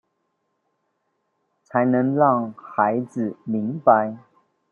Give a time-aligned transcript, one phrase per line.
[1.63, 4.17] 才能讓孩子明白